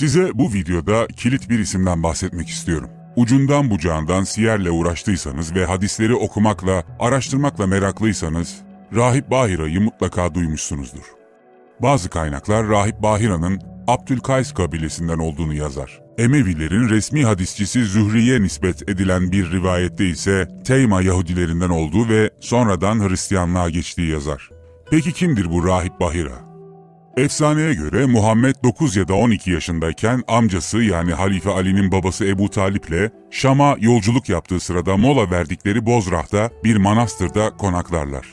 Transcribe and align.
Size 0.00 0.30
bu 0.34 0.52
videoda 0.52 1.06
kilit 1.06 1.50
bir 1.50 1.58
isimden 1.58 2.02
bahsetmek 2.02 2.48
istiyorum. 2.48 2.90
Ucundan 3.16 3.70
bucağından 3.70 4.24
siyerle 4.24 4.70
uğraştıysanız 4.70 5.54
ve 5.54 5.64
hadisleri 5.64 6.14
okumakla, 6.14 6.84
araştırmakla 7.00 7.66
meraklıysanız, 7.66 8.54
Rahip 8.94 9.30
Bahira'yı 9.30 9.80
mutlaka 9.80 10.34
duymuşsunuzdur. 10.34 11.04
Bazı 11.82 12.10
kaynaklar 12.10 12.68
Rahip 12.68 13.02
Bahira'nın 13.02 13.60
Abdülkays 13.86 14.52
kabilesinden 14.52 15.18
olduğunu 15.18 15.54
yazar. 15.54 16.00
Emevilerin 16.18 16.88
resmi 16.88 17.24
hadisçisi 17.24 17.84
Zühri'ye 17.84 18.42
nispet 18.42 18.88
edilen 18.88 19.32
bir 19.32 19.50
rivayette 19.50 20.06
ise 20.06 20.48
Teyma 20.64 21.02
Yahudilerinden 21.02 21.70
olduğu 21.70 22.08
ve 22.08 22.30
sonradan 22.40 23.08
Hristiyanlığa 23.08 23.70
geçtiği 23.70 24.10
yazar. 24.10 24.50
Peki 24.90 25.12
kimdir 25.12 25.50
bu 25.50 25.66
Rahip 25.66 26.00
Bahira? 26.00 26.49
Efsaneye 27.16 27.74
göre 27.74 28.06
Muhammed 28.06 28.54
9 28.64 28.96
ya 28.96 29.08
da 29.08 29.14
12 29.14 29.50
yaşındayken 29.50 30.22
amcası 30.28 30.82
yani 30.82 31.12
Halife 31.12 31.50
Ali'nin 31.50 31.92
babası 31.92 32.26
Ebu 32.26 32.50
Talip'le 32.50 33.12
Şam'a 33.30 33.76
yolculuk 33.80 34.28
yaptığı 34.28 34.60
sırada 34.60 34.96
mola 34.96 35.30
verdikleri 35.30 35.86
Bozrah'ta 35.86 36.50
bir 36.64 36.76
manastırda 36.76 37.50
konaklarlar. 37.50 38.26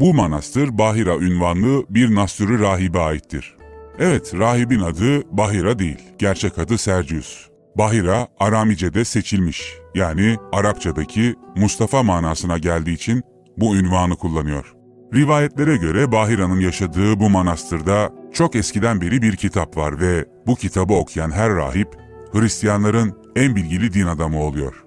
Bu 0.00 0.14
manastır 0.14 0.78
Bahira 0.78 1.16
ünvanlı 1.16 1.84
bir 1.90 2.14
nastürü 2.14 2.60
rahibe 2.60 3.00
aittir. 3.00 3.56
Evet, 3.98 4.34
rahibin 4.34 4.80
adı 4.80 5.36
Bahira 5.36 5.78
değil, 5.78 5.98
gerçek 6.18 6.58
adı 6.58 6.78
Sergius. 6.78 7.48
Bahira, 7.78 8.28
Aramice'de 8.38 9.04
seçilmiş, 9.04 9.74
yani 9.94 10.36
Arapçadaki 10.52 11.34
Mustafa 11.56 12.02
manasına 12.02 12.58
geldiği 12.58 12.94
için 12.94 13.22
bu 13.56 13.76
ünvanı 13.76 14.16
kullanıyor. 14.16 14.79
Rivayetlere 15.14 15.76
göre 15.76 16.12
Bahira'nın 16.12 16.60
yaşadığı 16.60 17.20
bu 17.20 17.30
manastırda 17.30 18.12
çok 18.32 18.56
eskiden 18.56 19.00
beri 19.00 19.22
bir 19.22 19.36
kitap 19.36 19.76
var 19.76 20.00
ve 20.00 20.24
bu 20.46 20.56
kitabı 20.56 20.94
okuyan 20.94 21.30
her 21.30 21.54
rahip 21.54 21.88
Hristiyanların 22.32 23.14
en 23.36 23.56
bilgili 23.56 23.92
din 23.92 24.06
adamı 24.06 24.42
oluyor. 24.42 24.84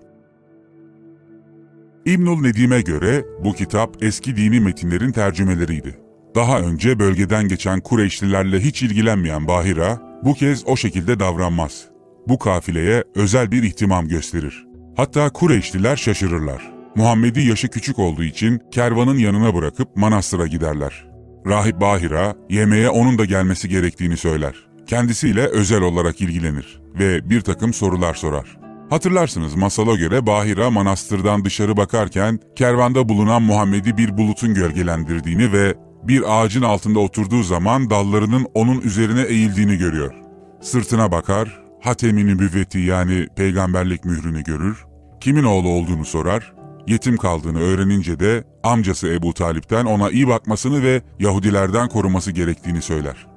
İbnül 2.06 2.42
Nedim'e 2.42 2.82
göre 2.82 3.26
bu 3.44 3.54
kitap 3.54 4.04
eski 4.04 4.38
dini 4.38 4.60
metinlerin 4.60 5.12
tercümeleriydi. 5.12 6.00
Daha 6.36 6.60
önce 6.60 7.00
bölgeden 7.00 7.48
geçen 7.48 7.80
Kureyşlilerle 7.80 8.60
hiç 8.60 8.84
ilgilenmeyen 8.84 9.48
Bahira 9.48 10.02
bu 10.24 10.34
kez 10.34 10.68
o 10.68 10.76
şekilde 10.76 11.20
davranmaz. 11.20 11.86
Bu 12.28 12.40
kafileye 12.40 13.04
özel 13.16 13.52
bir 13.52 13.64
ihtimam 13.64 14.08
gösterir. 14.08 14.68
Hatta 14.96 15.30
Kureyşliler 15.30 15.96
şaşırırlar. 15.96 16.73
Muhammed'i 16.96 17.42
yaşı 17.42 17.68
küçük 17.68 18.00
olduğu 18.00 18.24
için 18.24 18.62
kervanın 18.72 19.18
yanına 19.18 19.56
bırakıp 19.56 19.96
manastıra 19.96 20.48
giderler. 20.48 21.06
Rahip 21.48 21.82
Bahira, 21.82 22.36
yemeğe 22.50 22.90
onun 22.90 23.18
da 23.18 23.26
gelmesi 23.26 23.70
gerektiğini 23.70 24.18
söyler. 24.18 24.56
Kendisiyle 24.88 25.48
özel 25.48 25.82
olarak 25.82 26.22
ilgilenir 26.22 26.82
ve 27.00 27.30
bir 27.30 27.42
takım 27.42 27.74
sorular 27.74 28.14
sorar. 28.14 28.58
Hatırlarsınız 28.90 29.56
masala 29.56 29.96
göre 29.96 30.28
Bahira 30.28 30.70
manastırdan 30.70 31.46
dışarı 31.46 31.78
bakarken 31.78 32.40
kervanda 32.56 33.10
bulunan 33.10 33.42
Muhammed'i 33.42 33.98
bir 33.98 34.18
bulutun 34.18 34.54
gölgelendirdiğini 34.54 35.52
ve 35.52 35.76
bir 36.04 36.24
ağacın 36.28 36.62
altında 36.62 37.00
oturduğu 37.00 37.44
zaman 37.44 37.90
dallarının 37.90 38.48
onun 38.54 38.82
üzerine 38.82 39.22
eğildiğini 39.22 39.78
görüyor. 39.78 40.14
Sırtına 40.62 41.12
bakar, 41.12 41.64
Hatem-i 41.82 42.26
Nübüvveti 42.28 42.80
yani 42.80 43.28
peygamberlik 43.36 44.06
mührünü 44.06 44.44
görür, 44.44 44.86
kimin 45.20 45.44
oğlu 45.44 45.70
olduğunu 45.70 46.06
sorar 46.06 46.54
yetim 46.88 47.18
kaldığını 47.18 47.60
öğrenince 47.60 48.20
de 48.20 48.44
amcası 48.64 49.08
Ebu 49.08 49.34
Talip'ten 49.34 49.86
ona 49.86 50.10
iyi 50.10 50.28
bakmasını 50.28 50.84
ve 50.84 51.02
Yahudilerden 51.20 51.90
koruması 51.90 52.32
gerektiğini 52.32 52.82
söyler. 52.82 53.28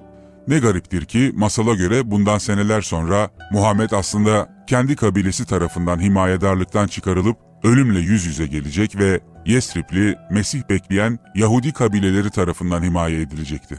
Ne 0.49 0.59
gariptir 0.59 1.05
ki 1.05 1.33
masala 1.35 1.75
göre 1.75 2.11
bundan 2.11 2.39
seneler 2.39 2.81
sonra 2.81 3.31
Muhammed 3.53 3.91
aslında 3.91 4.65
kendi 4.67 4.97
kabilesi 4.97 5.47
tarafından 5.47 6.01
himayedarlıktan 6.01 6.87
çıkarılıp 6.87 7.37
ölümle 7.65 7.99
yüz 7.99 8.27
yüze 8.27 8.47
gelecek 8.47 8.99
ve 8.99 9.21
Yesripli, 9.47 10.17
Mesih 10.31 10.63
bekleyen 10.71 11.19
Yahudi 11.35 11.73
kabileleri 11.73 12.31
tarafından 12.31 12.83
himaye 12.83 13.21
edilecekti. 13.21 13.77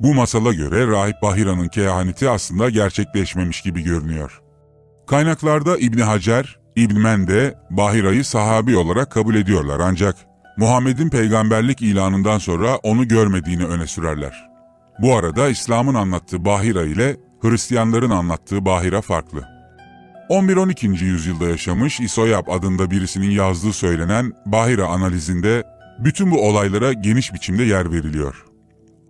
Bu 0.00 0.14
masala 0.14 0.52
göre 0.52 0.86
Rahip 0.86 1.22
Bahira'nın 1.22 1.68
kehaneti 1.68 2.28
aslında 2.28 2.70
gerçekleşmemiş 2.70 3.62
gibi 3.62 3.82
görünüyor. 3.82 4.40
Kaynaklarda 5.06 5.78
İbni 5.78 6.02
Hacer, 6.02 6.59
İbn 6.76 7.26
de 7.26 7.54
Bahira'yı 7.70 8.24
sahabi 8.24 8.76
olarak 8.76 9.10
kabul 9.10 9.34
ediyorlar 9.34 9.80
ancak 9.80 10.16
Muhammed'in 10.56 11.08
peygamberlik 11.08 11.82
ilanından 11.82 12.38
sonra 12.38 12.76
onu 12.76 13.08
görmediğini 13.08 13.64
öne 13.64 13.86
sürerler. 13.86 14.50
Bu 15.02 15.16
arada 15.16 15.48
İslam'ın 15.48 15.94
anlattığı 15.94 16.44
Bahira 16.44 16.82
ile 16.82 17.16
Hristiyanların 17.42 18.10
anlattığı 18.10 18.64
Bahira 18.64 19.00
farklı. 19.00 19.44
11-12. 20.30 21.04
yüzyılda 21.04 21.48
yaşamış 21.48 22.00
İsoyap 22.00 22.50
adında 22.50 22.90
birisinin 22.90 23.30
yazdığı 23.30 23.72
söylenen 23.72 24.32
Bahira 24.46 24.86
analizinde 24.86 25.64
bütün 25.98 26.30
bu 26.30 26.48
olaylara 26.48 26.92
geniş 26.92 27.34
biçimde 27.34 27.62
yer 27.62 27.92
veriliyor. 27.92 28.49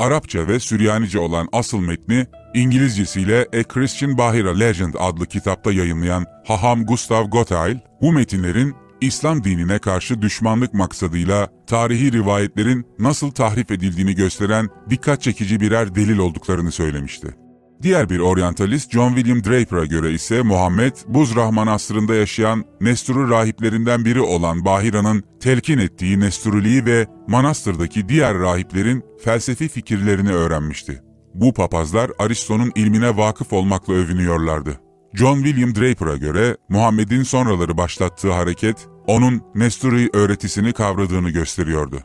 Arapça 0.00 0.48
ve 0.48 0.60
Süryanice 0.60 1.18
olan 1.18 1.48
asıl 1.52 1.80
metni 1.80 2.26
İngilizcesiyle 2.54 3.46
A 3.60 3.62
Christian 3.62 4.18
Bahira 4.18 4.56
Legend 4.56 4.94
adlı 4.98 5.26
kitapta 5.26 5.72
yayınlayan 5.72 6.26
Haham 6.46 6.86
Gustav 6.86 7.24
Gottheil, 7.24 7.78
bu 8.00 8.12
metinlerin 8.12 8.74
İslam 9.00 9.44
dinine 9.44 9.78
karşı 9.78 10.22
düşmanlık 10.22 10.74
maksadıyla 10.74 11.48
tarihi 11.66 12.12
rivayetlerin 12.12 12.86
nasıl 12.98 13.30
tahrif 13.30 13.70
edildiğini 13.70 14.14
gösteren 14.14 14.68
dikkat 14.90 15.22
çekici 15.22 15.60
birer 15.60 15.94
delil 15.94 16.18
olduklarını 16.18 16.72
söylemişti. 16.72 17.39
Diğer 17.82 18.10
bir 18.10 18.18
oryantalist 18.18 18.90
John 18.90 19.14
William 19.14 19.44
Draper'a 19.44 19.84
göre 19.84 20.12
ise 20.12 20.42
Muhammed, 20.42 20.92
Buzrah 21.06 21.50
Manastırı'nda 21.50 22.14
yaşayan 22.14 22.64
Nestur'u 22.80 23.30
rahiplerinden 23.30 24.04
biri 24.04 24.20
olan 24.20 24.64
Bahira'nın 24.64 25.24
telkin 25.40 25.78
ettiği 25.78 26.20
Nesturiliği 26.20 26.86
ve 26.86 27.06
manastırdaki 27.28 28.08
diğer 28.08 28.38
rahiplerin 28.38 29.04
felsefi 29.24 29.68
fikirlerini 29.68 30.32
öğrenmişti. 30.32 31.02
Bu 31.34 31.54
papazlar 31.54 32.10
Aristo'nun 32.18 32.72
ilmine 32.74 33.16
vakıf 33.16 33.52
olmakla 33.52 33.94
övünüyorlardı. 33.94 34.80
John 35.14 35.42
William 35.42 35.74
Draper'a 35.74 36.16
göre 36.16 36.56
Muhammed'in 36.68 37.22
sonraları 37.22 37.76
başlattığı 37.76 38.32
hareket 38.32 38.88
onun 39.06 39.42
Nesturi 39.54 40.10
öğretisini 40.12 40.72
kavradığını 40.72 41.30
gösteriyordu. 41.30 42.00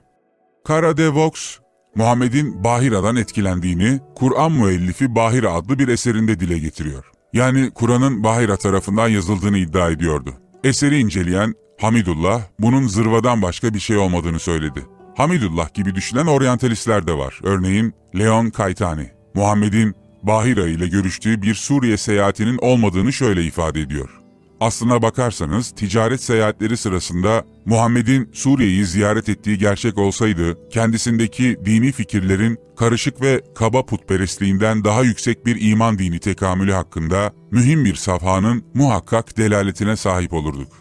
Kara 0.65 0.97
de 0.97 1.13
Vaux, 1.13 1.57
Muhammed'in 1.95 2.63
Bahira'dan 2.63 3.15
etkilendiğini 3.15 3.99
Kur'an 4.15 4.51
müellifi 4.51 5.15
Bahira 5.15 5.53
adlı 5.53 5.79
bir 5.79 5.87
eserinde 5.87 6.39
dile 6.39 6.59
getiriyor. 6.59 7.05
Yani 7.33 7.71
Kur'an'ın 7.71 8.23
Bahira 8.23 8.57
tarafından 8.57 9.07
yazıldığını 9.07 9.57
iddia 9.57 9.89
ediyordu. 9.89 10.33
Eseri 10.63 10.99
inceleyen 10.99 11.53
Hamidullah 11.81 12.41
bunun 12.59 12.87
zırvadan 12.87 13.41
başka 13.41 13.73
bir 13.73 13.79
şey 13.79 13.97
olmadığını 13.97 14.39
söyledi. 14.39 14.85
Hamidullah 15.17 15.73
gibi 15.73 15.95
düşünen 15.95 16.25
oryantalistler 16.25 17.07
de 17.07 17.17
var. 17.17 17.39
Örneğin 17.43 17.93
Leon 18.17 18.49
Kaytani. 18.49 19.11
Muhammed'in 19.33 19.95
Bahira 20.23 20.67
ile 20.67 20.87
görüştüğü 20.87 21.41
bir 21.41 21.55
Suriye 21.55 21.97
seyahatinin 21.97 22.57
olmadığını 22.57 23.13
şöyle 23.13 23.43
ifade 23.43 23.81
ediyor. 23.81 24.24
Aslına 24.59 25.01
bakarsanız 25.01 25.71
ticaret 25.71 26.23
seyahatleri 26.23 26.77
sırasında 26.77 27.45
Muhammed'in 27.65 28.29
Suriye'yi 28.33 28.85
ziyaret 28.85 29.29
ettiği 29.29 29.57
gerçek 29.57 29.97
olsaydı, 29.97 30.69
kendisindeki 30.69 31.57
dini 31.65 31.91
fikirlerin 31.91 32.57
karışık 32.77 33.21
ve 33.21 33.41
kaba 33.55 33.85
putperestliğinden 33.85 34.83
daha 34.83 35.03
yüksek 35.03 35.45
bir 35.45 35.71
iman 35.71 35.99
dini 35.99 36.19
tekamülü 36.19 36.71
hakkında 36.73 37.33
mühim 37.51 37.85
bir 37.85 37.95
safhanın 37.95 38.63
muhakkak 38.73 39.37
delaletine 39.37 39.95
sahip 39.95 40.33
olurduk. 40.33 40.73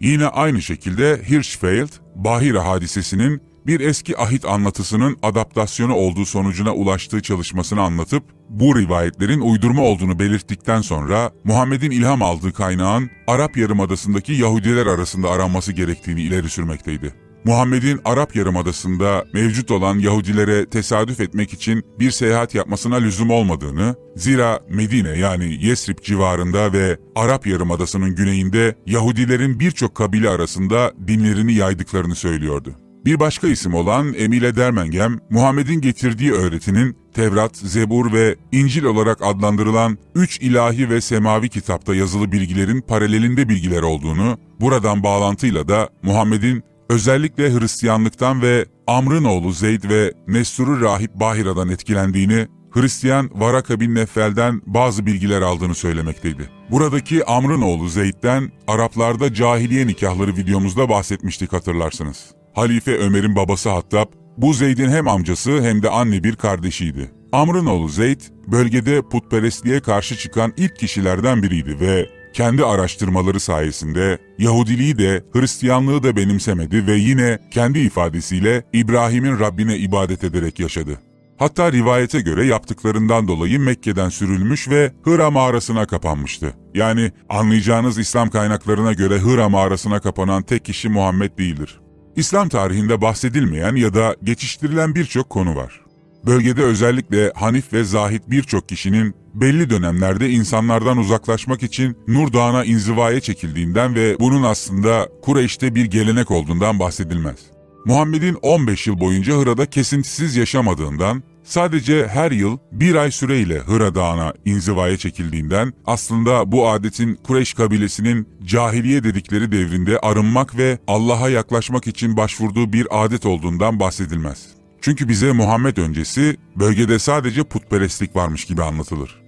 Yine 0.00 0.26
aynı 0.26 0.62
şekilde 0.62 1.22
Hirschfeld, 1.28 1.88
Bahira 2.14 2.64
hadisesinin 2.64 3.42
bir 3.66 3.80
eski 3.80 4.18
ahit 4.18 4.44
anlatısının 4.44 5.16
adaptasyonu 5.22 5.94
olduğu 5.94 6.26
sonucuna 6.26 6.74
ulaştığı 6.74 7.22
çalışmasını 7.22 7.80
anlatıp, 7.80 8.24
bu 8.48 8.78
rivayetlerin 8.78 9.40
uydurma 9.40 9.82
olduğunu 9.82 10.18
belirttikten 10.18 10.80
sonra 10.80 11.30
Muhammed'in 11.44 11.90
ilham 11.90 12.22
aldığı 12.22 12.52
kaynağın 12.52 13.10
Arap 13.26 13.56
Yarımadası'ndaki 13.56 14.32
Yahudiler 14.32 14.86
arasında 14.86 15.30
aranması 15.30 15.72
gerektiğini 15.72 16.22
ileri 16.22 16.48
sürmekteydi. 16.48 17.14
Muhammed'in 17.44 18.00
Arap 18.04 18.36
Yarımadası'nda 18.36 19.24
mevcut 19.32 19.70
olan 19.70 19.98
Yahudilere 19.98 20.66
tesadüf 20.66 21.20
etmek 21.20 21.52
için 21.52 21.82
bir 21.98 22.10
seyahat 22.10 22.54
yapmasına 22.54 22.96
lüzum 22.96 23.30
olmadığını, 23.30 23.94
zira 24.16 24.60
Medine 24.68 25.18
yani 25.18 25.64
Yesrib 25.66 25.98
civarında 26.02 26.72
ve 26.72 26.98
Arap 27.16 27.46
Yarımadası'nın 27.46 28.14
güneyinde 28.14 28.76
Yahudilerin 28.86 29.60
birçok 29.60 29.94
kabile 29.94 30.28
arasında 30.28 30.92
dinlerini 31.06 31.54
yaydıklarını 31.54 32.14
söylüyordu. 32.14 32.85
Bir 33.06 33.20
başka 33.20 33.48
isim 33.48 33.74
olan 33.74 34.14
Emile 34.14 34.56
Dermengem, 34.56 35.18
Muhammed'in 35.30 35.80
getirdiği 35.80 36.32
öğretinin 36.32 36.96
Tevrat, 37.14 37.56
Zebur 37.56 38.12
ve 38.12 38.36
İncil 38.52 38.84
olarak 38.84 39.18
adlandırılan 39.22 39.98
üç 40.14 40.40
ilahi 40.40 40.90
ve 40.90 41.00
semavi 41.00 41.48
kitapta 41.48 41.94
yazılı 41.94 42.32
bilgilerin 42.32 42.80
paralelinde 42.80 43.48
bilgiler 43.48 43.82
olduğunu, 43.82 44.38
buradan 44.60 45.02
bağlantıyla 45.02 45.68
da 45.68 45.88
Muhammed'in 46.02 46.62
özellikle 46.88 47.60
Hristiyanlıktan 47.60 48.42
ve 48.42 48.66
Amr'ın 48.86 49.24
oğlu 49.24 49.52
Zeyd 49.52 49.84
ve 49.88 50.12
Nestur'u 50.28 50.80
rahip 50.80 51.14
Bahira'dan 51.14 51.68
etkilendiğini, 51.68 52.46
Hristiyan 52.70 53.30
Varaka 53.34 53.80
bin 53.80 53.94
Neffel'den 53.94 54.62
bazı 54.66 55.06
bilgiler 55.06 55.42
aldığını 55.42 55.74
söylemekteydi. 55.74 56.50
Buradaki 56.70 57.24
Amr'ın 57.24 57.62
oğlu 57.62 57.88
Zeyd'den 57.88 58.52
Araplarda 58.66 59.34
cahiliye 59.34 59.86
nikahları 59.86 60.36
videomuzda 60.36 60.88
bahsetmiştik 60.88 61.52
hatırlarsınız. 61.52 62.36
Halife 62.56 62.98
Ömer'in 62.98 63.36
babası 63.36 63.70
Hattab, 63.70 64.06
bu 64.36 64.54
Zeyd'in 64.54 64.88
hem 64.88 65.08
amcası 65.08 65.62
hem 65.62 65.82
de 65.82 65.90
anne 65.90 66.24
bir 66.24 66.36
kardeşiydi. 66.36 67.10
Amr'ın 67.32 67.66
oğlu 67.66 67.88
Zeyd, 67.88 68.20
bölgede 68.46 69.02
putperestliğe 69.02 69.80
karşı 69.80 70.16
çıkan 70.16 70.52
ilk 70.56 70.76
kişilerden 70.76 71.42
biriydi 71.42 71.80
ve 71.80 72.06
kendi 72.34 72.64
araştırmaları 72.64 73.40
sayesinde 73.40 74.18
Yahudiliği 74.38 74.98
de 74.98 75.24
Hristiyanlığı 75.32 76.02
da 76.02 76.16
benimsemedi 76.16 76.86
ve 76.86 76.94
yine 76.94 77.38
kendi 77.50 77.78
ifadesiyle 77.78 78.62
İbrahim'in 78.72 79.40
Rabbine 79.40 79.76
ibadet 79.76 80.24
ederek 80.24 80.60
yaşadı. 80.60 81.00
Hatta 81.38 81.72
rivayete 81.72 82.20
göre 82.20 82.46
yaptıklarından 82.46 83.28
dolayı 83.28 83.60
Mekke'den 83.60 84.08
sürülmüş 84.08 84.68
ve 84.68 84.92
Hıra 85.04 85.30
mağarasına 85.30 85.86
kapanmıştı. 85.86 86.54
Yani 86.74 87.12
anlayacağınız 87.28 87.98
İslam 87.98 88.30
kaynaklarına 88.30 88.92
göre 88.92 89.18
Hıra 89.18 89.48
mağarasına 89.48 90.00
kapanan 90.00 90.42
tek 90.42 90.64
kişi 90.64 90.88
Muhammed 90.88 91.38
değildir. 91.38 91.80
İslam 92.16 92.48
tarihinde 92.48 93.00
bahsedilmeyen 93.00 93.76
ya 93.76 93.94
da 93.94 94.16
geçiştirilen 94.22 94.94
birçok 94.94 95.30
konu 95.30 95.56
var. 95.56 95.80
Bölgede 96.26 96.62
özellikle 96.62 97.32
Hanif 97.34 97.72
ve 97.72 97.84
Zahit 97.84 98.22
birçok 98.30 98.68
kişinin 98.68 99.14
belli 99.34 99.70
dönemlerde 99.70 100.30
insanlardan 100.30 100.98
uzaklaşmak 100.98 101.62
için 101.62 101.98
Nur 102.08 102.32
Dağı'na 102.32 102.64
inzivaya 102.64 103.20
çekildiğinden 103.20 103.94
ve 103.94 104.16
bunun 104.20 104.42
aslında 104.42 105.08
Kureyş'te 105.22 105.74
bir 105.74 105.84
gelenek 105.84 106.30
olduğundan 106.30 106.78
bahsedilmez. 106.78 107.36
Muhammed'in 107.84 108.38
15 108.42 108.86
yıl 108.86 109.00
boyunca 109.00 109.34
Hıra'da 109.34 109.66
kesintisiz 109.66 110.36
yaşamadığından, 110.36 111.22
sadece 111.46 112.06
her 112.06 112.30
yıl 112.30 112.58
bir 112.72 112.94
ay 112.94 113.10
süreyle 113.10 113.58
Hıra 113.58 113.94
Dağı'na 113.94 114.32
inzivaya 114.44 114.96
çekildiğinden 114.96 115.72
aslında 115.86 116.52
bu 116.52 116.68
adetin 116.68 117.14
Kureyş 117.14 117.54
kabilesinin 117.54 118.28
cahiliye 118.44 119.04
dedikleri 119.04 119.52
devrinde 119.52 119.98
arınmak 119.98 120.56
ve 120.56 120.78
Allah'a 120.86 121.28
yaklaşmak 121.28 121.86
için 121.86 122.16
başvurduğu 122.16 122.72
bir 122.72 123.04
adet 123.04 123.26
olduğundan 123.26 123.80
bahsedilmez. 123.80 124.46
Çünkü 124.80 125.08
bize 125.08 125.32
Muhammed 125.32 125.76
öncesi 125.76 126.36
bölgede 126.56 126.98
sadece 126.98 127.44
putperestlik 127.44 128.16
varmış 128.16 128.44
gibi 128.44 128.62
anlatılır. 128.62 129.22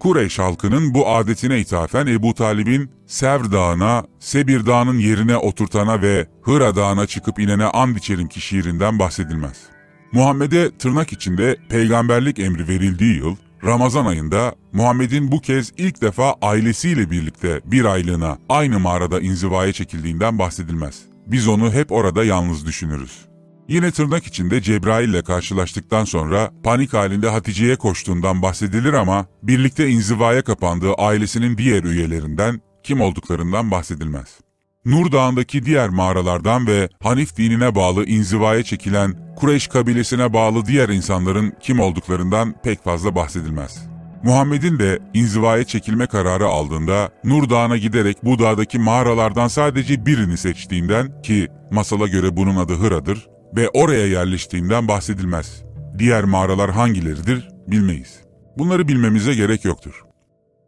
Kureyş 0.00 0.38
halkının 0.38 0.94
bu 0.94 1.08
adetine 1.08 1.60
ithafen 1.60 2.06
Ebu 2.06 2.34
Talib'in 2.34 2.90
Sevr 3.06 3.52
Dağı'na, 3.52 4.04
Sebir 4.18 4.66
Dağı'nın 4.66 4.98
yerine 4.98 5.36
oturtana 5.36 6.02
ve 6.02 6.26
Hıra 6.42 6.76
Dağı'na 6.76 7.06
çıkıp 7.06 7.38
inene 7.38 7.64
and 7.64 7.96
içerim 7.96 8.28
ki 8.28 8.40
şiirinden 8.40 8.98
bahsedilmez. 8.98 9.71
Muhammed'e 10.12 10.70
tırnak 10.78 11.12
içinde 11.12 11.56
peygamberlik 11.68 12.38
emri 12.38 12.68
verildiği 12.68 13.16
yıl, 13.16 13.36
Ramazan 13.64 14.06
ayında 14.06 14.54
Muhammed'in 14.72 15.32
bu 15.32 15.40
kez 15.40 15.72
ilk 15.76 16.02
defa 16.02 16.34
ailesiyle 16.42 17.10
birlikte 17.10 17.60
bir 17.64 17.84
aylığına 17.84 18.38
aynı 18.48 18.80
mağarada 18.80 19.20
inzivaya 19.20 19.72
çekildiğinden 19.72 20.38
bahsedilmez. 20.38 21.02
Biz 21.26 21.48
onu 21.48 21.72
hep 21.72 21.92
orada 21.92 22.24
yalnız 22.24 22.66
düşünürüz. 22.66 23.24
Yine 23.68 23.90
tırnak 23.90 24.26
içinde 24.26 24.60
Cebrail 24.62 25.08
ile 25.08 25.22
karşılaştıktan 25.22 26.04
sonra 26.04 26.50
panik 26.64 26.92
halinde 26.92 27.28
Hatice'ye 27.28 27.76
koştuğundan 27.76 28.42
bahsedilir 28.42 28.92
ama 28.92 29.26
birlikte 29.42 29.88
inzivaya 29.88 30.42
kapandığı 30.42 30.94
ailesinin 30.94 31.58
diğer 31.58 31.84
üyelerinden 31.84 32.60
kim 32.82 33.00
olduklarından 33.00 33.70
bahsedilmez. 33.70 34.38
Nur 34.84 35.12
Dağı'ndaki 35.12 35.64
diğer 35.64 35.88
mağaralardan 35.88 36.66
ve 36.66 36.88
Hanif 37.02 37.36
dinine 37.36 37.74
bağlı 37.74 38.04
inzivaya 38.04 38.62
çekilen 38.62 39.34
Kureyş 39.36 39.66
kabilesine 39.66 40.32
bağlı 40.32 40.66
diğer 40.66 40.88
insanların 40.88 41.52
kim 41.60 41.80
olduklarından 41.80 42.54
pek 42.62 42.84
fazla 42.84 43.14
bahsedilmez. 43.14 43.86
Muhammed'in 44.22 44.78
de 44.78 44.98
inzivaya 45.14 45.64
çekilme 45.64 46.06
kararı 46.06 46.46
aldığında 46.46 47.10
Nur 47.24 47.50
Dağı'na 47.50 47.76
giderek 47.76 48.24
bu 48.24 48.38
dağdaki 48.38 48.78
mağaralardan 48.78 49.48
sadece 49.48 50.06
birini 50.06 50.36
seçtiğinden 50.36 51.22
ki 51.22 51.48
masala 51.70 52.06
göre 52.06 52.36
bunun 52.36 52.56
adı 52.56 52.74
Hıra'dır, 52.74 53.28
ve 53.56 53.68
oraya 53.68 54.06
yerleştiğinden 54.06 54.88
bahsedilmez. 54.88 55.62
Diğer 55.98 56.24
mağaralar 56.24 56.70
hangileridir 56.70 57.48
bilmeyiz. 57.68 58.20
Bunları 58.58 58.88
bilmemize 58.88 59.34
gerek 59.34 59.64
yoktur. 59.64 60.02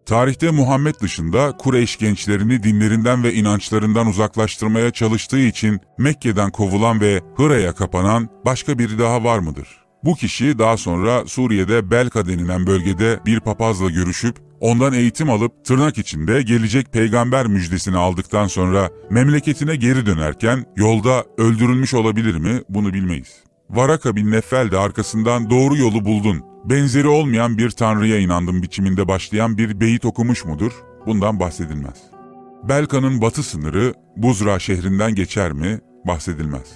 Tarihte 0.07 0.51
Muhammed 0.51 0.95
dışında 1.01 1.57
Kureyş 1.57 1.97
gençlerini 1.97 2.63
dinlerinden 2.63 3.25
ve 3.25 3.35
inançlarından 3.35 4.07
uzaklaştırmaya 4.07 4.91
çalıştığı 4.91 5.39
için 5.39 5.81
Mekke'den 5.99 6.51
kovulan 6.51 7.01
ve 7.01 7.21
Hıra'ya 7.37 7.73
kapanan 7.73 8.29
başka 8.45 8.79
biri 8.79 8.99
daha 8.99 9.25
var 9.25 9.39
mıdır? 9.39 9.69
Bu 10.05 10.15
kişi 10.15 10.59
daha 10.59 10.77
sonra 10.77 11.27
Suriye'de 11.27 11.91
Belka 11.91 12.27
denilen 12.27 12.67
bölgede 12.67 13.21
bir 13.27 13.41
papazla 13.41 13.91
görüşüp 13.91 14.37
ondan 14.61 14.93
eğitim 14.93 15.31
alıp 15.31 15.65
tırnak 15.65 15.99
içinde 15.99 16.43
gelecek 16.43 16.93
peygamber 16.93 17.47
müjdesini 17.47 17.97
aldıktan 17.97 18.47
sonra 18.47 18.91
memleketine 19.11 19.77
geri 19.77 20.07
dönerken 20.07 20.65
yolda 20.77 21.25
öldürülmüş 21.39 21.95
olabilir 21.95 22.35
mi 22.37 22.63
bunu 22.69 22.93
bilmeyiz. 22.93 23.29
Varaka 23.71 24.17
bin 24.17 24.31
Neffel 24.31 24.71
de 24.71 24.79
arkasından 24.79 25.51
doğru 25.51 25.77
yolu 25.77 26.05
buldun, 26.05 26.43
benzeri 26.65 27.09
olmayan 27.09 27.59
bir 27.59 27.71
tanrıya 27.71 28.19
inandım 28.19 28.63
biçiminde 28.63 29.09
başlayan 29.09 29.59
bir 29.59 29.81
beyit 29.81 30.05
okumuş 30.05 30.45
mudur? 30.45 30.73
Bundan 31.07 31.41
bahsedilmez. 31.41 32.03
Belka'nın 32.69 33.21
batı 33.21 33.43
sınırı 33.43 33.95
Buzra 34.17 34.59
şehrinden 34.59 35.15
geçer 35.15 35.53
mi? 35.53 35.81
Bahsedilmez. 36.07 36.73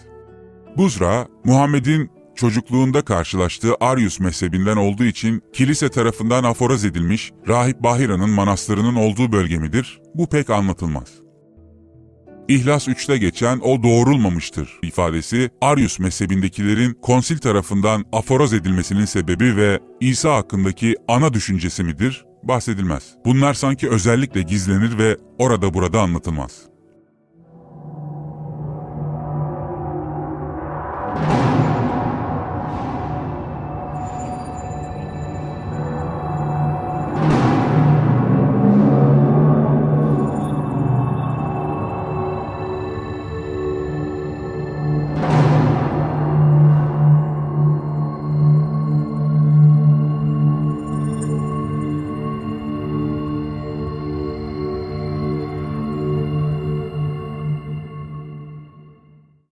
Buzra, 0.76 1.26
Muhammed'in 1.44 2.10
çocukluğunda 2.34 3.02
karşılaştığı 3.02 3.74
Arius 3.80 4.20
mezhebinden 4.20 4.76
olduğu 4.76 5.04
için 5.04 5.42
kilise 5.52 5.88
tarafından 5.88 6.44
aforoz 6.44 6.84
edilmiş 6.84 7.32
Rahip 7.48 7.82
Bahira'nın 7.82 8.30
manastırının 8.30 8.94
olduğu 8.94 9.32
bölge 9.32 9.58
midir? 9.58 10.00
Bu 10.14 10.28
pek 10.28 10.50
anlatılmaz. 10.50 11.27
İhlas 12.48 12.88
3'te 12.88 13.18
geçen 13.18 13.58
o 13.58 13.82
doğrulmamıştır 13.82 14.78
ifadesi 14.82 15.50
Arius 15.60 15.98
mezhebindekilerin 15.98 16.92
konsil 17.02 17.38
tarafından 17.38 18.04
aforoz 18.12 18.52
edilmesinin 18.52 19.04
sebebi 19.04 19.56
ve 19.56 19.78
İsa 20.00 20.34
hakkındaki 20.34 20.96
ana 21.08 21.34
düşüncesi 21.34 21.84
midir? 21.84 22.24
Bahsedilmez. 22.42 23.14
Bunlar 23.24 23.54
sanki 23.54 23.90
özellikle 23.90 24.42
gizlenir 24.42 24.98
ve 24.98 25.16
orada 25.38 25.74
burada 25.74 26.00
anlatılmaz. 26.00 26.67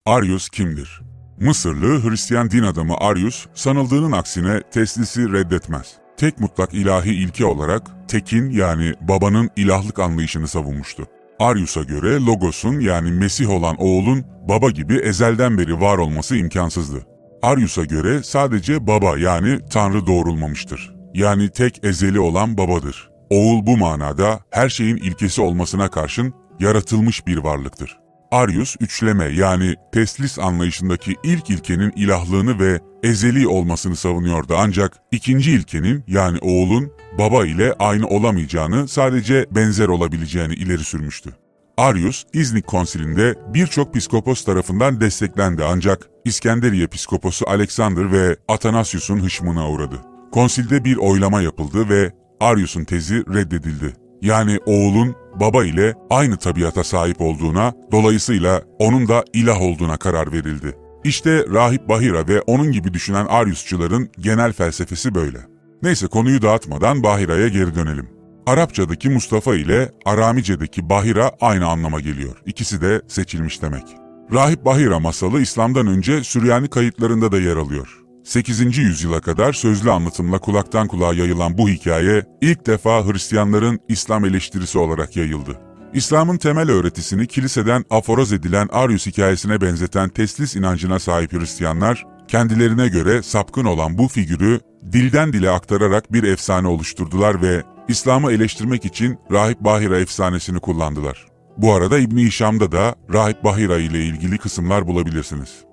Arius 0.06 0.48
kimdir? 0.48 1.00
Mısırlı 1.40 2.10
Hristiyan 2.10 2.50
din 2.50 2.62
adamı 2.62 2.96
Arius, 2.96 3.46
sanıldığının 3.54 4.12
aksine 4.12 4.62
teslisi 4.70 5.32
reddetmez. 5.32 5.92
Tek 6.16 6.40
mutlak 6.40 6.75
ilahi 6.75 7.10
ilke 7.10 7.44
olarak 7.44 7.82
tekin 8.08 8.50
yani 8.50 8.94
babanın 9.00 9.50
ilahlık 9.56 9.98
anlayışını 9.98 10.48
savunmuştu. 10.48 11.06
Arius'a 11.38 11.82
göre 11.82 12.20
Logos'un 12.20 12.80
yani 12.80 13.10
Mesih 13.10 13.50
olan 13.50 13.76
oğulun 13.76 14.25
baba 14.48 14.70
gibi 14.70 14.96
ezelden 14.96 15.58
beri 15.58 15.80
var 15.80 15.98
olması 15.98 16.36
imkansızdı. 16.36 17.06
Arius'a 17.42 17.84
göre 17.84 18.22
sadece 18.22 18.86
baba 18.86 19.18
yani 19.18 19.58
Tanrı 19.70 20.06
doğrulmamıştır. 20.06 20.94
Yani 21.14 21.50
tek 21.50 21.84
ezeli 21.84 22.20
olan 22.20 22.58
babadır. 22.58 23.10
Oğul 23.30 23.66
bu 23.66 23.76
manada 23.76 24.40
her 24.50 24.68
şeyin 24.68 24.96
ilkesi 24.96 25.42
olmasına 25.42 25.88
karşın 25.90 26.34
yaratılmış 26.60 27.26
bir 27.26 27.36
varlıktır. 27.36 28.05
Arius 28.30 28.76
üçleme 28.80 29.25
yani 29.25 29.75
teslis 29.92 30.38
anlayışındaki 30.38 31.16
ilk 31.25 31.50
ilkenin 31.50 31.92
ilahlığını 31.97 32.61
ve 32.61 32.80
ezeli 33.02 33.49
olmasını 33.49 33.97
savunuyordu 33.97 34.54
ancak 34.59 34.97
ikinci 35.12 35.52
ilkenin 35.52 36.04
yani 36.09 36.38
oğulun 36.38 36.92
baba 37.18 37.47
ile 37.47 37.73
aynı 37.78 38.06
olamayacağını 38.06 38.88
sadece 38.88 39.47
benzer 39.50 39.88
olabileceğini 39.88 40.54
ileri 40.54 40.85
sürmüştü. 40.85 41.30
Arius, 41.76 42.25
İznik 42.33 42.66
konsilinde 42.66 43.35
birçok 43.54 43.95
piskopos 43.95 44.45
tarafından 44.45 45.00
desteklendi 45.00 45.64
ancak 45.64 46.09
İskenderiye 46.25 46.87
piskoposu 46.87 47.49
Alexander 47.49 48.12
ve 48.12 48.37
Athanasius'un 48.49 49.23
hışmına 49.23 49.71
uğradı. 49.71 49.97
Konsilde 50.33 50.85
bir 50.85 50.97
oylama 50.97 51.42
yapıldı 51.42 51.88
ve 51.88 52.12
Arius'un 52.40 52.85
tezi 52.85 53.14
reddedildi. 53.35 53.97
Yani 54.23 54.59
oğulun 54.66 55.14
baba 55.40 55.64
ile 55.64 55.95
aynı 56.11 56.37
tabiata 56.37 56.85
sahip 56.85 57.21
olduğuna, 57.21 57.73
dolayısıyla 57.93 58.62
onun 58.78 59.09
da 59.09 59.25
ilah 59.33 59.61
olduğuna 59.61 59.97
karar 59.97 60.33
verildi. 60.33 60.76
İşte 61.05 61.45
Rahip 61.52 61.88
Bahira 61.88 62.28
ve 62.28 62.40
onun 62.40 62.73
gibi 62.73 62.95
düşünen 62.95 63.26
Ariusçuların 63.26 64.09
genel 64.19 64.52
felsefesi 64.52 65.14
böyle. 65.14 65.38
Neyse 65.83 66.07
konuyu 66.07 66.43
dağıtmadan 66.43 67.02
Bahira'ya 67.02 67.49
geri 67.49 67.75
dönelim. 67.75 68.09
Arapçadaki 68.47 69.11
Mustafa 69.11 69.55
ile 69.55 69.93
Aramice'deki 70.05 70.90
Bahira 70.90 71.33
aynı 71.40 71.66
anlama 71.66 72.00
geliyor. 72.00 72.43
İkisi 72.47 72.81
de 72.81 73.02
seçilmiş 73.09 73.62
demek. 73.62 73.85
Rahip 74.33 74.64
Bahira 74.64 75.00
masalı 75.00 75.40
İslam'dan 75.40 75.87
önce 75.87 76.25
Süryani 76.25 76.69
kayıtlarında 76.69 77.33
da 77.33 77.38
yer 77.38 77.57
alıyor. 77.57 78.05
8. 78.26 78.78
yüzyıla 78.78 79.21
kadar 79.21 79.52
sözlü 79.52 79.90
anlatımla 79.90 80.38
kulaktan 80.38 80.88
kulağa 80.88 81.14
yayılan 81.14 81.59
bu 81.59 81.68
hikaye 81.68 82.26
ilk 82.40 82.66
defa 82.66 83.06
Hristiyanların 83.06 83.80
İslam 83.88 84.25
eleştirisi 84.25 84.78
olarak 84.78 85.16
yayıldı. 85.16 85.61
İslam'ın 85.95 86.37
temel 86.37 86.71
öğretisini 86.71 87.26
kiliseden 87.26 87.85
aforoz 87.90 88.33
edilen 88.33 88.68
Arius 88.73 89.06
hikayesine 89.06 89.61
benzeten 89.61 90.09
teslis 90.09 90.56
inancına 90.56 90.99
sahip 90.99 91.33
Hristiyanlar, 91.33 92.06
kendilerine 92.28 92.88
göre 92.88 93.23
sapkın 93.23 93.64
olan 93.64 93.99
bu 93.99 94.09
figürü 94.09 94.61
dilden 94.92 95.33
dile 95.33 95.50
aktararak 95.50 96.12
bir 96.12 96.23
efsane 96.23 96.68
oluşturdular 96.68 97.42
ve 97.42 97.62
İslam'ı 97.88 98.33
eleştirmek 98.33 98.85
için 98.85 99.18
Rahip 99.33 99.61
Bahira 99.61 99.99
efsanesini 99.99 100.61
kullandılar. 100.61 101.26
Bu 101.56 101.75
arada 101.75 101.99
İbni 101.99 102.25
Hişam'da 102.25 102.73
da 102.73 102.95
Rahip 103.12 103.45
Bahira 103.45 103.78
ile 103.78 104.04
ilgili 104.04 104.38
kısımlar 104.38 104.87
bulabilirsiniz. 104.87 105.65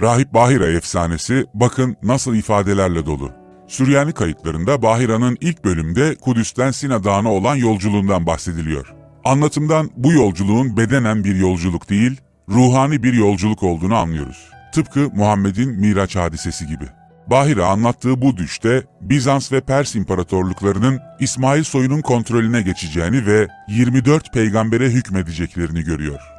Rahip 0.00 0.34
Bahira 0.34 0.66
efsanesi 0.66 1.46
bakın 1.54 1.96
nasıl 2.02 2.34
ifadelerle 2.34 3.06
dolu. 3.06 3.30
Süryani 3.66 4.12
kayıtlarında 4.12 4.82
Bahira'nın 4.82 5.36
ilk 5.40 5.64
bölümde 5.64 6.14
Kudüs'ten 6.14 6.70
Sina 6.70 7.04
Dağı'na 7.04 7.32
olan 7.32 7.56
yolculuğundan 7.56 8.26
bahsediliyor. 8.26 8.94
Anlatımdan 9.24 9.90
bu 9.96 10.12
yolculuğun 10.12 10.76
bedenen 10.76 11.24
bir 11.24 11.36
yolculuk 11.36 11.90
değil, 11.90 12.20
ruhani 12.48 13.02
bir 13.02 13.12
yolculuk 13.12 13.62
olduğunu 13.62 13.94
anlıyoruz. 13.96 14.48
Tıpkı 14.72 15.10
Muhammed'in 15.14 15.80
Miraç 15.80 16.16
hadisesi 16.16 16.66
gibi. 16.66 16.84
Bahira 17.26 17.66
anlattığı 17.66 18.22
bu 18.22 18.36
düşte 18.36 18.84
Bizans 19.00 19.52
ve 19.52 19.60
Pers 19.60 19.94
imparatorluklarının 19.94 21.00
İsmail 21.20 21.62
soyunun 21.62 22.00
kontrolüne 22.00 22.62
geçeceğini 22.62 23.26
ve 23.26 23.48
24 23.68 24.32
peygambere 24.32 24.90
hükmedeceklerini 24.90 25.82
görüyor. 25.82 26.35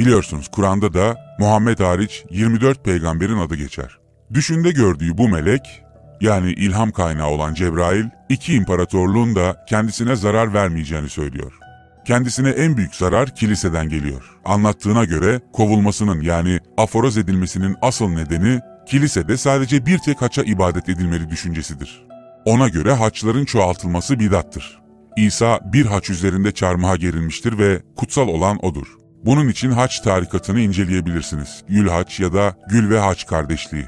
Biliyorsunuz 0.00 0.48
Kur'an'da 0.48 0.94
da 0.94 1.16
Muhammed 1.38 1.80
hariç 1.80 2.24
24 2.30 2.84
peygamberin 2.84 3.38
adı 3.38 3.56
geçer. 3.56 3.98
Düşünde 4.34 4.70
gördüğü 4.70 5.18
bu 5.18 5.28
melek, 5.28 5.82
yani 6.20 6.52
ilham 6.52 6.90
kaynağı 6.90 7.28
olan 7.28 7.54
Cebrail, 7.54 8.04
iki 8.28 8.54
imparatorluğun 8.54 9.34
da 9.34 9.64
kendisine 9.68 10.16
zarar 10.16 10.54
vermeyeceğini 10.54 11.08
söylüyor. 11.08 11.52
Kendisine 12.06 12.48
en 12.48 12.76
büyük 12.76 12.94
zarar 12.94 13.34
kiliseden 13.34 13.88
geliyor. 13.88 14.22
Anlattığına 14.44 15.04
göre 15.04 15.40
kovulmasının 15.52 16.20
yani 16.20 16.58
aforoz 16.76 17.18
edilmesinin 17.18 17.76
asıl 17.82 18.08
nedeni 18.08 18.60
kilisede 18.86 19.36
sadece 19.36 19.86
bir 19.86 19.98
tek 19.98 20.22
haça 20.22 20.42
ibadet 20.42 20.88
edilmeli 20.88 21.30
düşüncesidir. 21.30 22.06
Ona 22.44 22.68
göre 22.68 22.92
haçların 22.92 23.44
çoğaltılması 23.44 24.20
bidattır. 24.20 24.80
İsa 25.16 25.60
bir 25.72 25.86
haç 25.86 26.10
üzerinde 26.10 26.52
çarmıha 26.52 26.96
gerilmiştir 26.96 27.58
ve 27.58 27.82
kutsal 27.96 28.28
olan 28.28 28.64
odur. 28.64 28.99
Bunun 29.24 29.48
için 29.48 29.70
haç 29.70 30.00
tarikatını 30.00 30.60
inceleyebilirsiniz. 30.60 31.62
Gül 31.68 31.88
haç 31.88 32.20
ya 32.20 32.32
da 32.32 32.56
Gül 32.68 32.90
ve 32.90 32.98
Haç 32.98 33.26
kardeşliği. 33.26 33.86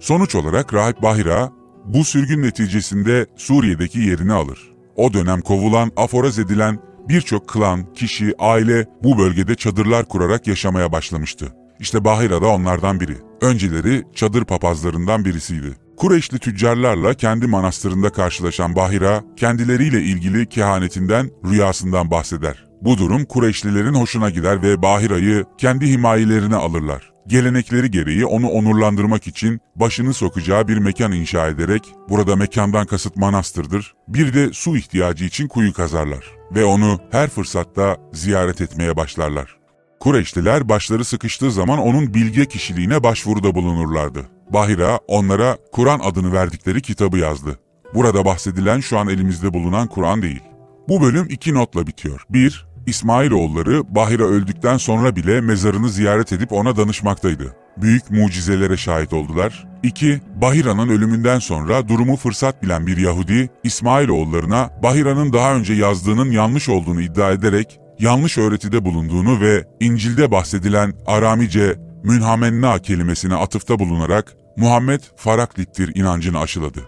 Sonuç 0.00 0.34
olarak 0.34 0.74
Rahip 0.74 1.02
Bahira 1.02 1.50
bu 1.84 2.04
sürgün 2.04 2.42
neticesinde 2.42 3.26
Suriye'deki 3.36 4.00
yerini 4.00 4.32
alır. 4.32 4.72
O 4.96 5.12
dönem 5.12 5.40
kovulan, 5.40 5.92
aforoz 5.96 6.38
edilen 6.38 6.78
birçok 7.08 7.48
klan, 7.48 7.94
kişi, 7.94 8.34
aile 8.38 8.86
bu 9.02 9.18
bölgede 9.18 9.54
çadırlar 9.54 10.04
kurarak 10.04 10.46
yaşamaya 10.46 10.92
başlamıştı. 10.92 11.54
İşte 11.80 12.04
Bahira 12.04 12.42
da 12.42 12.46
onlardan 12.46 13.00
biri. 13.00 13.16
Önceleri 13.40 14.04
çadır 14.14 14.44
papazlarından 14.44 15.24
birisiydi. 15.24 15.76
Kureyşli 15.96 16.38
tüccarlarla 16.38 17.14
kendi 17.14 17.46
manastırında 17.46 18.12
karşılaşan 18.12 18.76
Bahira, 18.76 19.24
kendileriyle 19.36 20.02
ilgili 20.02 20.46
kehanetinden, 20.46 21.30
rüyasından 21.44 22.10
bahseder. 22.10 22.69
Bu 22.82 22.98
durum 22.98 23.24
Kureyşlilerin 23.24 23.94
hoşuna 23.94 24.30
gider 24.30 24.62
ve 24.62 24.82
Bahira'yı 24.82 25.44
kendi 25.58 25.86
himayelerine 25.86 26.56
alırlar. 26.56 27.10
Gelenekleri 27.26 27.90
gereği 27.90 28.26
onu 28.26 28.48
onurlandırmak 28.48 29.26
için 29.26 29.60
başını 29.76 30.14
sokacağı 30.14 30.68
bir 30.68 30.78
mekan 30.78 31.12
inşa 31.12 31.48
ederek, 31.48 31.82
burada 32.08 32.36
mekandan 32.36 32.86
kasıt 32.86 33.16
manastırdır, 33.16 33.94
bir 34.08 34.34
de 34.34 34.52
su 34.52 34.76
ihtiyacı 34.76 35.24
için 35.24 35.48
kuyu 35.48 35.72
kazarlar 35.72 36.24
ve 36.54 36.64
onu 36.64 36.98
her 37.10 37.28
fırsatta 37.28 37.96
ziyaret 38.12 38.60
etmeye 38.60 38.96
başlarlar. 38.96 39.56
Kureyşliler 40.00 40.68
başları 40.68 41.04
sıkıştığı 41.04 41.50
zaman 41.50 41.78
onun 41.78 42.14
bilge 42.14 42.44
kişiliğine 42.44 43.02
başvuruda 43.02 43.54
bulunurlardı. 43.54 44.26
Bahira 44.52 44.98
onlara 45.08 45.56
Kur'an 45.72 46.00
adını 46.00 46.32
verdikleri 46.32 46.82
kitabı 46.82 47.18
yazdı. 47.18 47.58
Burada 47.94 48.24
bahsedilen 48.24 48.80
şu 48.80 48.98
an 48.98 49.08
elimizde 49.08 49.54
bulunan 49.54 49.86
Kur'an 49.86 50.22
değil. 50.22 50.42
Bu 50.88 51.02
bölüm 51.02 51.26
iki 51.30 51.54
notla 51.54 51.86
bitiyor. 51.86 52.24
1. 52.30 52.69
İsmailoğulları 52.90 53.94
Bahira 53.94 54.24
öldükten 54.24 54.76
sonra 54.76 55.16
bile 55.16 55.40
mezarını 55.40 55.88
ziyaret 55.88 56.32
edip 56.32 56.52
ona 56.52 56.76
danışmaktaydı. 56.76 57.56
Büyük 57.76 58.10
mucizelere 58.10 58.76
şahit 58.76 59.12
oldular. 59.12 59.68
2. 59.82 60.20
Bahira'nın 60.34 60.88
ölümünden 60.88 61.38
sonra 61.38 61.88
durumu 61.88 62.16
fırsat 62.16 62.62
bilen 62.62 62.86
bir 62.86 62.96
Yahudi, 62.96 63.50
İsmailoğullarına 63.64 64.70
Bahira'nın 64.82 65.32
daha 65.32 65.54
önce 65.54 65.74
yazdığının 65.74 66.30
yanlış 66.30 66.68
olduğunu 66.68 67.00
iddia 67.00 67.32
ederek 67.32 67.80
yanlış 67.98 68.38
öğretide 68.38 68.84
bulunduğunu 68.84 69.40
ve 69.40 69.64
İncil'de 69.80 70.30
bahsedilen 70.30 70.94
Aramice 71.06 71.76
münhamenna 72.04 72.78
kelimesine 72.78 73.34
atıfta 73.34 73.78
bulunarak 73.78 74.34
Muhammed 74.56 75.00
Faraklit'tir 75.16 75.96
inancını 75.96 76.38
aşıladı. 76.38 76.80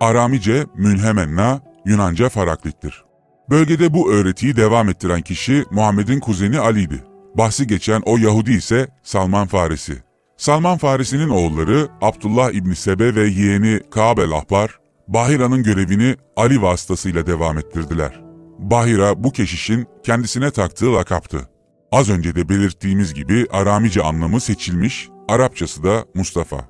Aramice 0.00 0.66
münhemenna, 0.76 1.60
Yunanca 1.86 2.28
Faraklit'tir. 2.28 3.04
Bölgede 3.52 3.94
bu 3.94 4.12
öğretiyi 4.12 4.56
devam 4.56 4.88
ettiren 4.88 5.20
kişi 5.20 5.64
Muhammed'in 5.70 6.20
kuzeni 6.20 6.58
Ali'di. 6.58 7.04
Bahsi 7.34 7.66
geçen 7.66 8.02
o 8.04 8.16
Yahudi 8.18 8.52
ise 8.52 8.88
Salman 9.02 9.46
Farisi. 9.46 10.02
Salman 10.36 10.78
Farisi'nin 10.78 11.28
oğulları 11.28 11.88
Abdullah 12.00 12.50
İbni 12.50 12.76
Sebe 12.76 13.14
ve 13.14 13.28
yeğeni 13.28 13.80
Ka'b 13.90 14.18
el-Ahbar, 14.18 14.78
Bahira'nın 15.08 15.62
görevini 15.62 16.16
Ali 16.36 16.62
vasıtasıyla 16.62 17.26
devam 17.26 17.58
ettirdiler. 17.58 18.20
Bahira 18.58 19.24
bu 19.24 19.32
keşişin 19.32 19.86
kendisine 20.02 20.50
taktığı 20.50 20.94
lakaptı. 20.94 21.48
Az 21.92 22.10
önce 22.10 22.34
de 22.34 22.48
belirttiğimiz 22.48 23.14
gibi 23.14 23.46
Aramice 23.50 24.02
anlamı 24.02 24.40
seçilmiş, 24.40 25.08
Arapçası 25.28 25.82
da 25.82 26.04
Mustafa. 26.14 26.68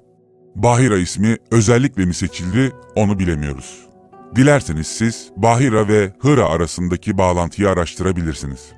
Bahira 0.55 0.99
ismi 0.99 1.37
özellikle 1.51 2.05
mi 2.05 2.15
seçildi 2.15 2.73
onu 2.97 3.19
bilemiyoruz. 3.19 3.92
Dilerseniz 4.37 4.87
siz 4.87 5.31
Bahira 5.37 5.89
ve 5.89 6.13
Hıra 6.21 6.49
arasındaki 6.49 7.19
bağlantıyı 7.19 7.69
araştırabilirsiniz. 7.71 8.73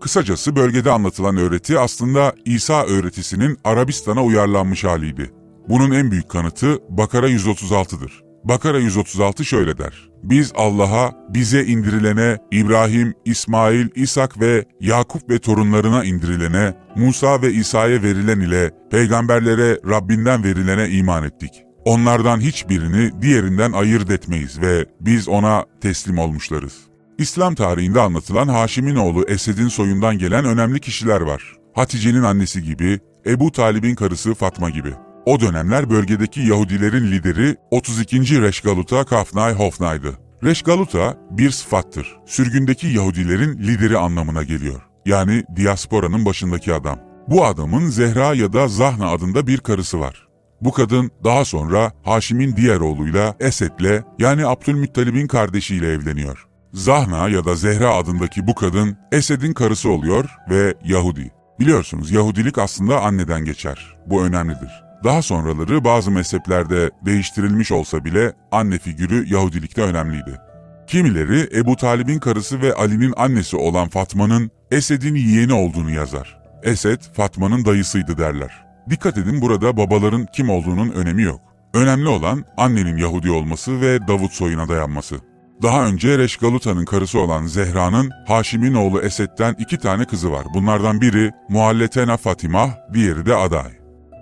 Kısacası 0.00 0.56
bölgede 0.56 0.90
anlatılan 0.90 1.36
öğreti 1.36 1.78
aslında 1.78 2.32
İsa 2.44 2.84
öğretisinin 2.84 3.58
Arabistan'a 3.64 4.24
uyarlanmış 4.24 4.84
haliydi. 4.84 5.30
Bunun 5.68 5.90
en 5.90 6.10
büyük 6.10 6.28
kanıtı 6.28 6.78
Bakara 6.88 7.28
136'dır. 7.30 8.22
Bakara 8.44 8.78
136 8.78 9.44
şöyle 9.44 9.78
der. 9.78 10.08
Biz 10.22 10.52
Allah'a, 10.54 11.12
bize 11.28 11.64
indirilene, 11.64 12.38
İbrahim, 12.50 13.14
İsmail, 13.24 13.88
İshak 13.94 14.40
ve 14.40 14.64
Yakup 14.80 15.30
ve 15.30 15.38
torunlarına 15.38 16.04
indirilene, 16.04 16.74
Musa 16.96 17.42
ve 17.42 17.52
İsa'ya 17.52 18.02
verilen 18.02 18.40
ile 18.40 18.70
peygamberlere 18.90 19.80
Rabbinden 19.88 20.44
verilene 20.44 20.88
iman 20.88 21.24
ettik. 21.24 21.67
Onlardan 21.88 22.40
hiçbirini 22.40 23.22
diğerinden 23.22 23.72
ayırt 23.72 24.10
etmeyiz 24.10 24.60
ve 24.60 24.86
biz 25.00 25.28
ona 25.28 25.64
teslim 25.80 26.18
olmuşlarız. 26.18 26.74
İslam 27.18 27.54
tarihinde 27.54 28.00
anlatılan 28.00 28.48
Haşim'in 28.48 28.96
oğlu 28.96 29.24
Esed'in 29.28 29.68
soyundan 29.68 30.18
gelen 30.18 30.44
önemli 30.44 30.80
kişiler 30.80 31.20
var. 31.20 31.56
Hatice'nin 31.74 32.22
annesi 32.22 32.62
gibi, 32.62 33.00
Ebu 33.26 33.52
Talib'in 33.52 33.94
karısı 33.94 34.34
Fatma 34.34 34.70
gibi. 34.70 34.92
O 35.26 35.40
dönemler 35.40 35.90
bölgedeki 35.90 36.40
Yahudilerin 36.40 37.12
lideri 37.12 37.56
32. 37.70 38.42
Reşgaluta 38.42 39.04
Kafnay 39.04 39.54
Hofnay'dı. 39.54 40.18
Reşgaluta 40.44 41.16
bir 41.30 41.50
sıfattır. 41.50 42.16
Sürgündeki 42.26 42.86
Yahudilerin 42.86 43.58
lideri 43.58 43.98
anlamına 43.98 44.42
geliyor. 44.42 44.82
Yani 45.06 45.44
diasporanın 45.56 46.24
başındaki 46.24 46.74
adam. 46.74 46.98
Bu 47.28 47.44
adamın 47.44 47.86
Zehra 47.86 48.34
ya 48.34 48.52
da 48.52 48.68
Zahna 48.68 49.10
adında 49.10 49.46
bir 49.46 49.58
karısı 49.58 50.00
var. 50.00 50.27
Bu 50.60 50.72
kadın 50.72 51.10
daha 51.24 51.44
sonra 51.44 51.92
Haşim'in 52.02 52.56
diğer 52.56 52.80
oğluyla 52.80 53.34
Esed'le 53.40 54.04
yani 54.18 54.46
Abdülmuttalib'in 54.46 55.26
kardeşiyle 55.26 55.92
evleniyor. 55.92 56.48
Zahna 56.72 57.28
ya 57.28 57.44
da 57.44 57.54
Zehra 57.54 57.94
adındaki 57.94 58.46
bu 58.46 58.54
kadın 58.54 58.96
Esed'in 59.12 59.52
karısı 59.52 59.90
oluyor 59.90 60.24
ve 60.50 60.74
Yahudi. 60.84 61.32
Biliyorsunuz 61.60 62.10
Yahudilik 62.10 62.58
aslında 62.58 63.02
anneden 63.02 63.44
geçer. 63.44 63.96
Bu 64.06 64.24
önemlidir. 64.24 64.84
Daha 65.04 65.22
sonraları 65.22 65.84
bazı 65.84 66.10
mezheplerde 66.10 66.90
değiştirilmiş 67.06 67.72
olsa 67.72 68.04
bile 68.04 68.32
anne 68.52 68.78
figürü 68.78 69.34
Yahudilikte 69.34 69.82
önemliydi. 69.82 70.40
Kimileri 70.86 71.48
Ebu 71.58 71.76
Talib'in 71.76 72.18
karısı 72.18 72.62
ve 72.62 72.74
Ali'nin 72.74 73.14
annesi 73.16 73.56
olan 73.56 73.88
Fatma'nın 73.88 74.50
Esed'in 74.70 75.14
yeğeni 75.14 75.52
olduğunu 75.52 75.90
yazar. 75.90 76.38
Esed, 76.62 77.00
Fatma'nın 77.12 77.64
dayısıydı 77.64 78.18
derler. 78.18 78.67
Dikkat 78.90 79.18
edin 79.18 79.40
burada 79.40 79.76
babaların 79.76 80.26
kim 80.32 80.50
olduğunun 80.50 80.90
önemi 80.90 81.22
yok. 81.22 81.40
Önemli 81.74 82.08
olan 82.08 82.44
annenin 82.56 82.96
Yahudi 82.96 83.30
olması 83.30 83.80
ve 83.80 84.08
Davut 84.08 84.32
soyuna 84.32 84.68
dayanması. 84.68 85.16
Daha 85.62 85.86
önce 85.86 86.18
Reşgaluta'nın 86.18 86.84
karısı 86.84 87.20
olan 87.20 87.46
Zehra'nın 87.46 88.10
Haşim'in 88.26 88.74
oğlu 88.74 89.00
Esed'den 89.00 89.56
iki 89.58 89.78
tane 89.78 90.04
kızı 90.04 90.32
var. 90.32 90.46
Bunlardan 90.54 91.00
biri 91.00 91.30
Muhalletena 91.48 92.16
Fatimah, 92.16 92.70
diğeri 92.94 93.26
de 93.26 93.34
Aday. 93.34 93.72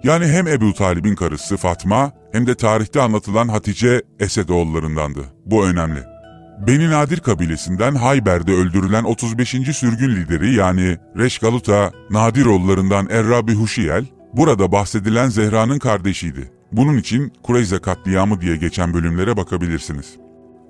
Yani 0.05 0.27
hem 0.27 0.49
Ebu 0.49 0.75
Talib'in 0.75 1.15
karısı 1.15 1.57
Fatma 1.57 2.13
hem 2.33 2.47
de 2.47 2.55
tarihte 2.55 3.01
anlatılan 3.01 3.49
Hatice 3.49 4.03
Esedoğullarındandı. 4.21 5.21
Bu 5.47 5.67
önemli. 5.67 6.01
Beni 6.67 6.91
Nadir 6.91 7.21
kabilesinden 7.21 7.95
Hayber'de 7.95 8.53
öldürülen 8.53 9.05
35. 9.05 9.51
sürgün 9.51 10.17
lideri 10.17 10.55
yani 10.55 10.99
Reşgaluta 11.17 11.93
Nadiroğullarından 12.11 13.09
Errabi 13.11 13.55
Huşiyel, 13.55 14.05
burada 14.37 14.73
bahsedilen 14.73 15.29
Zehra'nın 15.29 15.79
kardeşiydi. 15.79 16.51
Bunun 16.73 16.97
için 16.97 17.33
Kureyze 17.43 17.79
katliamı 17.79 18.41
diye 18.41 18.57
geçen 18.57 18.95
bölümlere 18.95 19.37
bakabilirsiniz. 19.37 20.17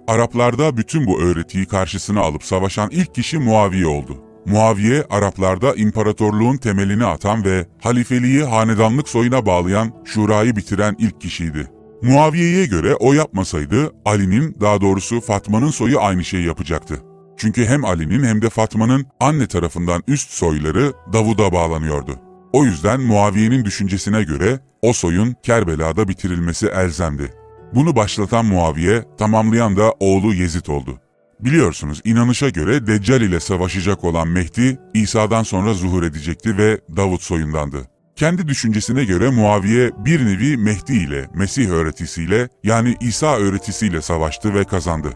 Araplarda 0.08 0.76
bütün 0.76 1.06
bu 1.06 1.20
öğretiyi 1.20 1.66
karşısına 1.66 2.20
alıp 2.20 2.44
savaşan 2.44 2.90
ilk 2.90 3.14
kişi 3.14 3.38
Muaviye 3.38 3.87
oldu. 3.87 4.23
Muaviye, 4.46 5.04
Araplarda 5.11 5.75
imparatorluğun 5.75 6.56
temelini 6.56 7.04
atan 7.04 7.44
ve 7.44 7.66
halifeliği 7.80 8.44
hanedanlık 8.44 9.08
soyuna 9.08 9.46
bağlayan 9.46 9.92
şurayı 10.04 10.56
bitiren 10.56 10.96
ilk 10.99 11.20
kişiydi. 11.20 11.70
Muaviye'ye 12.02 12.66
göre 12.66 12.94
o 12.94 13.12
yapmasaydı 13.12 13.92
Ali'nin 14.04 14.56
daha 14.61 14.80
doğrusu 14.80 15.20
Fatma'nın 15.20 15.70
soyu 15.70 16.00
aynı 16.00 16.25
şeyi 16.25 16.46
yapacaktı. 16.46 17.02
Çünkü 17.37 17.66
hem 17.66 17.85
Ali'nin 17.85 18.25
hem 18.25 18.42
de 18.42 18.50
Fatma'nın 18.50 19.06
anne 19.20 19.46
tarafından 19.46 20.02
üst 20.08 20.30
soyları 20.30 20.92
Davud'a 21.12 21.52
bağlanıyordu. 21.52 22.25
O 22.53 22.65
yüzden 22.65 23.00
Muaviye'nin 23.00 23.65
düşüncesine 23.65 24.23
göre 24.23 24.61
o 24.83 24.93
soyun 24.93 25.37
Kerbela'da 25.43 26.09
bitirilmesi 26.09 26.67
elzemdi. 26.67 27.31
Bunu 27.75 27.97
başlatan 27.97 28.45
Muaviye, 28.47 29.05
tamamlayan 29.19 29.76
da 29.76 29.93
oğlu 30.00 30.35
Yezid 30.35 30.67
oldu. 30.67 31.00
Biliyorsunuz 31.41 32.00
inanışa 32.05 32.49
göre 32.49 32.87
Deccal 32.87 33.21
ile 33.21 33.41
savaşacak 33.41 34.05
olan 34.05 34.29
Mehdi, 34.29 34.79
İsa'dan 34.95 35.43
sonra 35.43 35.75
zuhur 35.75 36.03
edecekti 36.03 36.59
ve 36.59 36.81
Davut 36.97 37.23
soyundandı. 37.23 37.79
Kendi 38.17 38.49
düşüncesine 38.49 39.05
göre 39.05 39.31
Muaviye 39.31 39.91
bir 40.05 40.26
nevi 40.26 40.57
Mehdi 40.57 40.93
ile, 40.93 41.29
Mesih 41.35 41.71
öğretisiyle 41.71 42.49
yani 42.65 42.97
İsa 43.00 43.37
öğretisiyle 43.37 44.03
savaştı 44.03 44.55
ve 44.55 44.65
kazandı. 44.65 45.09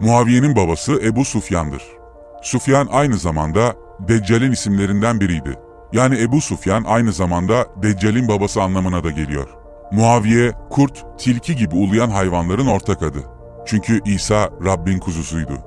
Muaviye'nin 0.00 0.56
babası 0.56 1.00
Ebu 1.04 1.24
Sufyan'dır. 1.24 1.82
Sufyan 2.42 2.88
aynı 2.90 3.18
zamanda 3.18 3.76
Deccal'in 4.08 4.52
isimlerinden 4.52 5.20
biriydi. 5.20 5.67
Yani 5.92 6.22
Ebu 6.22 6.40
Sufyan 6.40 6.84
aynı 6.84 7.12
zamanda 7.12 7.66
Deccal'in 7.82 8.28
babası 8.28 8.62
anlamına 8.62 9.04
da 9.04 9.10
geliyor. 9.10 9.48
Muaviye, 9.92 10.52
kurt, 10.70 11.04
tilki 11.18 11.56
gibi 11.56 11.74
uluyan 11.74 12.10
hayvanların 12.10 12.66
ortak 12.66 13.02
adı. 13.02 13.18
Çünkü 13.66 14.00
İsa 14.04 14.50
Rabbin 14.64 14.98
kuzusuydu. 14.98 15.58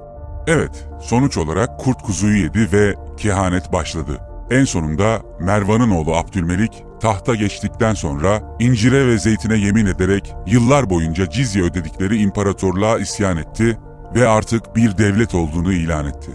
Evet, 0.48 0.88
sonuç 1.02 1.38
olarak 1.38 1.80
kurt 1.80 2.02
kuzuyu 2.02 2.44
yedi 2.44 2.72
ve 2.72 2.96
kehanet 3.18 3.74
başladı. 3.74 4.18
En 4.52 4.66
sonunda 4.66 5.22
Mervan'ın 5.40 5.92
oğlu 5.92 6.16
Abdülmelik 6.16 6.84
tahta 7.02 7.36
geçtikten 7.36 7.94
sonra 7.94 8.42
incire 8.60 9.08
ve 9.08 9.18
zeytine 9.18 9.58
yemin 9.58 9.86
ederek 9.86 10.36
yıllar 10.48 10.90
boyunca 10.90 11.30
cizye 11.30 11.64
ödedikleri 11.64 12.22
imparatorluğa 12.22 13.00
isyan 13.00 13.38
etti 13.38 13.78
ve 14.16 14.28
artık 14.28 14.76
bir 14.76 14.98
devlet 14.98 15.36
olduğunu 15.36 15.74
ilan 15.74 16.08
etti. 16.08 16.32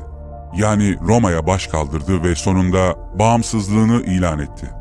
Yani 0.57 0.97
Roma'ya 1.01 1.47
baş 1.47 1.67
kaldırdı 1.67 2.23
ve 2.25 2.35
sonunda 2.35 2.97
bağımsızlığını 3.19 4.03
ilan 4.03 4.39
etti. 4.39 4.76